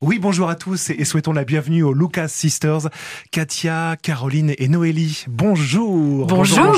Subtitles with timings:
[0.00, 2.88] Oui, bonjour à tous et souhaitons la bienvenue aux Lucas Sisters,
[3.32, 5.24] Katia, Caroline et Noélie.
[5.26, 6.24] Bonjour.
[6.28, 6.72] Bonjour.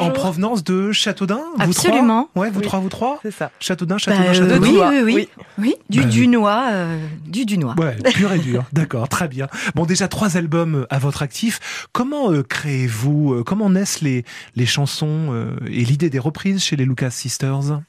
[0.00, 2.28] En provenance de Châteaudun, vous Absolument.
[2.32, 3.50] trois Ouais, vous trois, vous trois C'est ça.
[3.58, 4.60] Châteaudun, Bah, Châteaudun, euh, Châteaudun.
[4.60, 4.90] oui, Dunois.
[4.90, 5.28] oui, oui, Oui.
[5.58, 5.74] oui.
[5.90, 7.74] Du Bah, Dunois, euh, du Dunois.
[7.80, 8.62] Ouais, pur et dur.
[8.72, 9.48] D'accord, très bien.
[9.74, 11.88] Bon, déjà trois albums à votre actif.
[11.92, 14.24] Comment euh, créez-vous euh, Comment naissent les
[14.54, 17.80] les chansons euh, et l'idée des reprises chez les Lucas Sisters?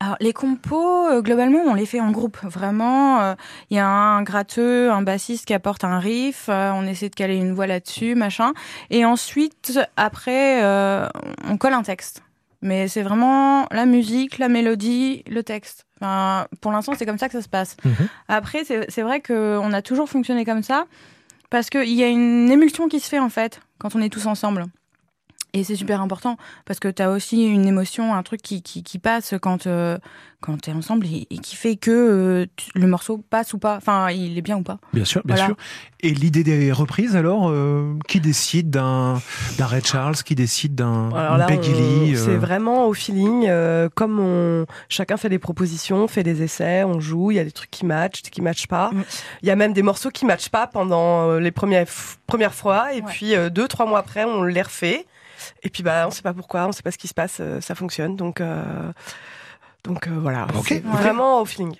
[0.00, 2.36] Alors, les compos, euh, globalement, on les fait en groupe.
[2.42, 3.34] Vraiment, euh,
[3.70, 7.14] il y a un gratteux, un bassiste qui apporte un riff, euh, on essaie de
[7.14, 8.52] caler une voix là-dessus, machin.
[8.90, 11.08] Et ensuite, après, euh,
[11.48, 12.22] on colle un texte.
[12.60, 15.86] Mais c'est vraiment la musique, la mélodie, le texte.
[16.00, 17.76] Enfin, pour l'instant, c'est comme ça que ça se passe.
[17.84, 18.08] Mhm.
[18.28, 20.86] Après, c'est c'est vrai qu'on a toujours fonctionné comme ça,
[21.48, 24.26] parce qu'il y a une émulsion qui se fait, en fait, quand on est tous
[24.26, 24.66] ensemble.
[25.56, 28.82] Et c'est super important parce que tu as aussi une émotion, un truc qui, qui,
[28.82, 29.96] qui passe quand, euh,
[30.40, 33.58] quand tu es ensemble et, et qui fait que euh, tu- le morceau passe ou
[33.58, 33.76] pas.
[33.76, 34.78] Enfin, il est bien ou pas.
[34.92, 35.46] Bien sûr, bien Voilà.
[35.48, 35.56] sûr.
[36.00, 39.14] Et l'idée des reprises, alors, euh, qui décide d'un
[39.58, 41.08] d'un Ray Charles, qui décide d'un
[41.48, 43.46] Peggy Lee euh, c'est vraiment au feeling.
[43.48, 47.30] euh, comme on, chacun fait des propositions, fait des essais, on joue.
[47.30, 48.90] Il y a des trucs qui matchent, des qui matchent pas.
[48.92, 49.04] Mm.
[49.42, 51.86] Il y a même des morceaux qui matchent pas pendant les premières
[52.26, 53.02] premières fois, et Ouais.
[53.08, 55.06] puis euh, deux trois mois après, on les refait.
[55.62, 57.60] Et puis bah, on sait pas pourquoi, on sait pas ce qui se passe, euh,
[57.60, 58.16] ça fonctionne.
[58.16, 58.92] Donc euh,
[59.84, 61.76] donc euh, voilà, vraiment au feeling.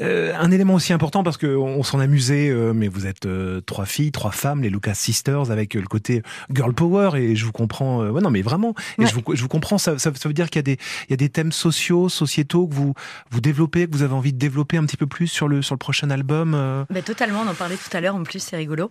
[0.00, 3.60] Euh, un élément aussi important parce que on s'en amusait, euh, mais vous êtes euh,
[3.60, 7.52] trois filles, trois femmes, les Lucas Sisters, avec le côté girl power et je vous
[7.52, 8.00] comprends.
[8.06, 9.06] ouais, non, mais vraiment, et Ouais.
[9.08, 9.78] je, vous, je vous comprends.
[9.78, 12.08] Ça, ça, ça veut dire qu'il y a des, il y a des thèmes sociaux,
[12.08, 12.94] sociétaux que vous
[13.30, 15.74] vous développez, que vous avez envie de développer un petit peu plus sur le sur
[15.74, 16.52] le prochain album.
[16.90, 18.90] Bah, totalement, on en parlait tout à l'heure, en plus c'est rigolo.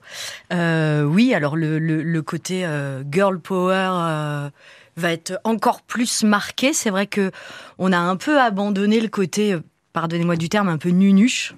[0.53, 4.49] Euh, oui, alors le, le, le côté euh, girl power euh,
[4.97, 6.73] va être encore plus marqué.
[6.73, 7.31] C'est vrai que
[7.77, 9.55] on a un peu abandonné le côté,
[9.95, 11.55] pardonnez-moi du terme, un peu nunuche.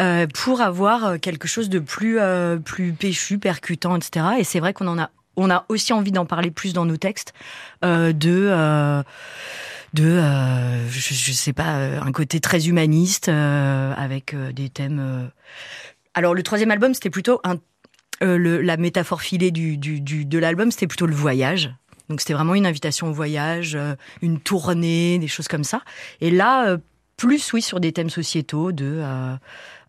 [0.00, 4.26] euh, pour avoir euh, quelque chose de plus euh, plus péchu, percutant, etc.
[4.38, 6.96] Et c'est vrai qu'on en a on a aussi envie d'en parler plus dans nos
[6.96, 7.34] textes
[7.82, 9.02] de
[9.92, 10.20] de
[10.88, 11.72] je, je sais pas
[12.08, 15.30] un côté très humaniste avec des thèmes
[16.14, 17.42] alors le troisième album c'était plutôt
[18.20, 21.74] la métaphore filée du, du, de l'album c'était plutôt le voyage
[22.08, 23.76] donc c'était vraiment une invitation au voyage
[24.22, 25.80] une tournée des choses comme ça
[26.20, 26.78] et là
[27.16, 29.34] plus oui sur des thèmes sociétaux de euh,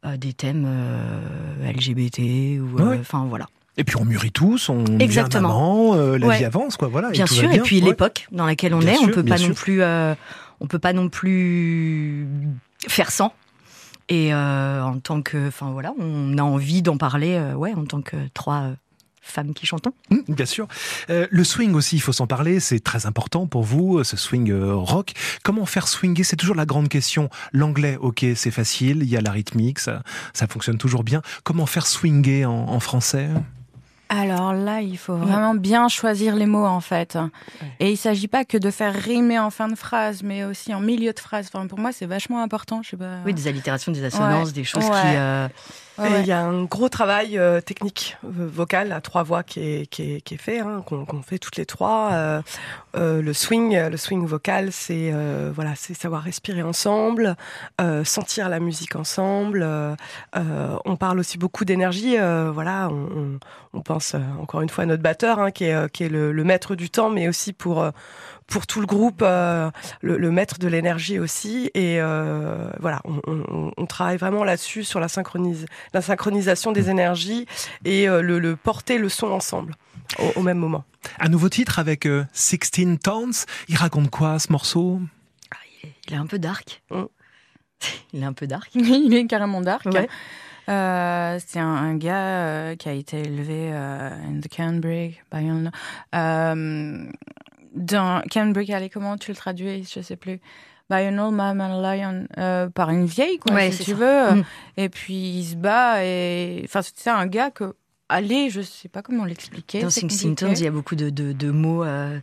[0.05, 2.97] euh, des thèmes euh, LGBT ou Ouais.
[2.99, 3.47] enfin voilà
[3.77, 5.95] Et puis on mûrit tous, on Exactement.
[5.95, 6.37] euh, la Ouais.
[6.37, 6.87] vie avance, quoi.
[6.87, 7.09] Voilà.
[7.09, 7.85] bien tout va sûr et puis Ouais.
[7.89, 9.81] l'époque dans laquelle on Bien est sûr, on peut pas non plus
[10.61, 12.27] on peut pas non plus
[12.87, 13.33] faire sans
[14.07, 18.15] et en tant que enfin voilà on a envie d'en parler ouais en tant que
[18.33, 18.69] trois
[19.25, 20.67] femmes qui chantons Mmh, Bien sûr.
[21.09, 24.51] Euh, le swing aussi, il faut s'en parler, c'est très important pour vous, ce swing
[24.51, 25.11] euh, rock.
[25.43, 27.29] Comment faire swinger C'est toujours la grande question.
[27.53, 30.03] L'anglais, ok, c'est facile, il y a la rythmique, ça,
[30.33, 31.21] ça fonctionne toujours bien.
[31.43, 33.29] Comment faire swinger en, en français?
[34.07, 37.17] Alors là, il faut vraiment bien choisir les mots, en fait.
[37.79, 40.79] Et il s'agit pas que de faire rimer en fin de phrase, mais aussi en
[40.79, 41.49] milieu de phrase.
[41.51, 42.81] Enfin, pour moi, c'est vachement important.
[42.83, 43.17] Je sais pas.
[43.25, 44.53] oui des allitérations des assonances Ouais.
[44.53, 44.91] des choses Ouais.
[44.91, 45.47] qui euh,
[45.97, 49.85] Il y a un gros travail euh, technique euh, vocal à trois voix qui est,
[49.87, 52.11] qui est, qui est fait, hein, qu'on fait toutes les trois.
[52.13, 52.41] Euh,
[53.21, 55.13] le swing, le swing vocal, c'est
[55.53, 57.35] voilà, c'est savoir respirer ensemble,
[58.03, 59.67] sentir la musique ensemble.
[60.33, 62.17] on parle aussi beaucoup d'énergie.
[62.17, 63.39] voilà, on,
[63.73, 66.75] on, pense encore une fois à notre batteur, hein, qui est, qui est le, maître
[66.75, 67.85] du temps, mais aussi pour
[68.47, 71.71] pour tout le groupe, euh, le, le maître de l'énergie aussi.
[71.73, 76.89] Et euh, voilà, on, on, on travaille vraiment là-dessus sur la synchronise la synchronisation des
[76.89, 77.45] énergies
[77.85, 79.73] et euh, le, le porter le son ensemble
[80.19, 80.83] au, au même moment.
[81.19, 83.45] Un nouveau titre avec euh, 16 Tons.
[83.67, 84.99] Il raconte quoi ce morceau?
[85.51, 87.03] Ah, il, est, il est un peu dark Mm.
[88.13, 89.85] il est un peu dark il est carrément dark.
[89.85, 90.07] Ouais.
[90.67, 95.71] Euh, c'est un, un gars euh, qui a été élevé euh, in the Canbrick, Bayonne.
[97.75, 100.39] Dans Canbrick, allez, comment tu le traduis Je sais plus.
[100.89, 103.91] By an old man and a lion, euh, par une vieille, quoi, Ouais, si tu
[103.91, 103.97] ça.
[103.97, 104.35] veux.
[104.39, 104.43] Mm.
[104.77, 107.73] Et puis il se bat et, enfin, c'est un gars que,
[108.07, 109.81] allez, je sais pas comment l'expliquer.
[109.81, 109.89] Dans.
[109.89, 112.19] Tones, il y a beaucoup de, de, de mots, euh,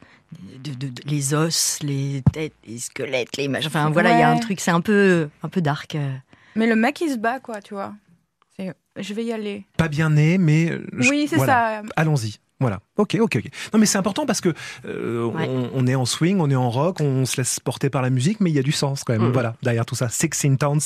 [0.62, 3.67] de, de- de- les os, les têtes, les squelettes, les machins.
[3.67, 5.97] Enfin voilà, il y a un truc, c'est un peu, un peu dark.
[5.97, 6.12] euh.
[6.55, 7.94] Mais le mec, il se bat, quoi, tu vois.
[8.97, 9.65] Je vais y aller.
[9.79, 10.67] Pas bien né, mais
[10.99, 11.81] je- oui, c'est voilà.
[11.82, 11.88] ça.
[11.97, 12.37] Allons-y.
[12.62, 12.81] Voilà.
[12.97, 13.50] Ok, ok, ok.
[13.73, 14.53] Non, mais c'est important parce que
[14.87, 15.49] euh, Ouais.
[15.49, 18.11] on, on est en swing, on est en rock, on se laisse porter par la
[18.11, 19.29] musique, mais il y a du sens quand même.
[19.29, 19.32] Mm.
[19.32, 20.81] Voilà, derrière tout ça, Sixteen Towns,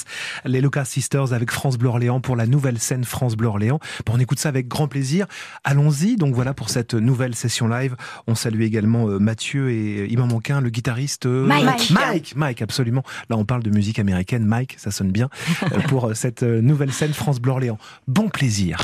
[0.45, 3.79] les Lucas Sisters avec France Bleu Orléans pour la nouvelle scène France Bleu Orléans.
[4.05, 5.27] Bon, on écoute ça avec grand plaisir.
[5.65, 6.17] Allons-y.
[6.17, 7.97] Donc voilà pour cette nouvelle session live.
[8.27, 11.91] On salue également euh, Mathieu et il m'en manque un, le guitariste euh, Mike.
[11.91, 13.03] Mike, Mike, absolument.
[13.31, 14.45] Là, on parle de musique américaine.
[14.45, 15.29] Mike, ça sonne bien
[15.73, 17.79] euh, pour euh, cette euh, nouvelle scène France Bleu Orléans.
[18.07, 18.79] Bon plaisir.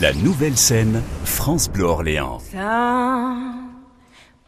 [0.00, 2.15] La nouvelle scène France Bleu Orléans.
[2.16, 3.84] Some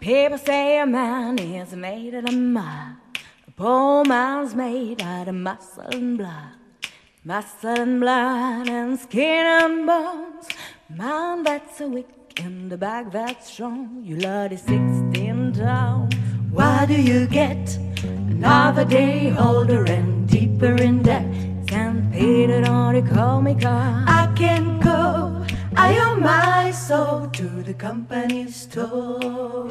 [0.00, 2.96] people say a man is made out of mud.
[3.46, 6.54] A poor man's made out of muscle and blood.
[7.24, 10.48] Muscle and blood and skin and bones.
[10.88, 14.00] Man, that's a wick in the back that's strong.
[14.02, 16.08] You love the 16 down.
[16.50, 21.26] Why do you get another day older and deeper in debt?
[21.66, 25.37] Can't pay it on me comic I can go.
[25.80, 29.68] I owe my soul to the company store.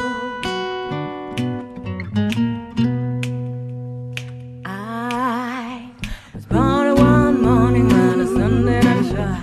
[4.63, 5.91] I
[6.33, 9.41] was born one morning when the sun didn't shine.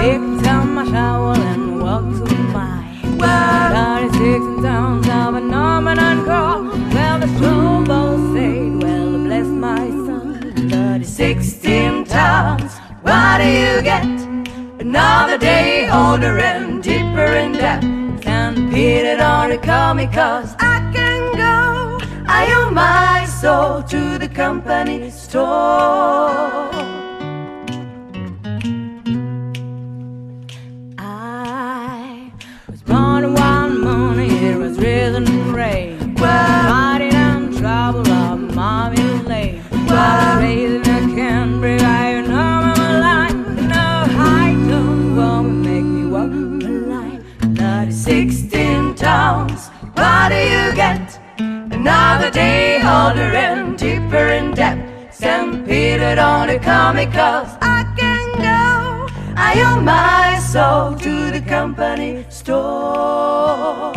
[0.00, 2.80] Picked up my shovel and walked to my
[3.74, 6.62] Thirty-six towns of a Norman and girl.
[6.94, 10.70] Well, the snowball said, well, bless my son.
[10.70, 12.72] Thirty-sixteen towns,
[13.02, 14.08] what do you get?
[14.86, 15.63] Another day
[15.94, 17.80] older and deeper in debt.
[18.20, 21.98] Can't beat it on the comic cause I can go.
[22.26, 26.73] I owe my soul to the company store.
[51.86, 54.78] Another day older and deeper in debt.
[55.12, 59.06] Stampeded on a comic cause I can go.
[59.36, 63.92] I owe my soul to the company store.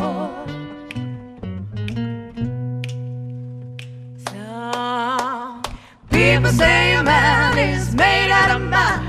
[4.28, 5.62] So,
[6.10, 9.00] people say a man is made out of mud.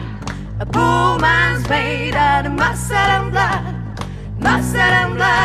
[0.60, 3.74] A poor man's made out of muscle and blood.
[4.38, 5.37] Muscle and blood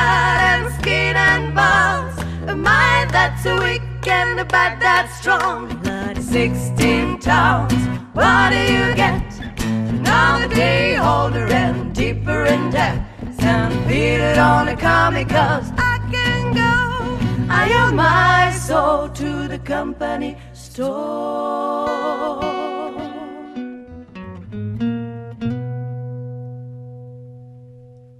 [3.44, 5.68] that's weak and a bad that's strong.
[5.82, 7.74] Blood 16 towns.
[8.14, 9.24] What do you get?
[9.60, 13.06] Another day older and deeper in debt.
[13.36, 17.18] Stampeded on a comic cause I can go.
[17.50, 22.63] I owe my soul to the company store.